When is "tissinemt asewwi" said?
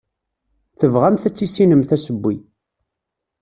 1.35-2.35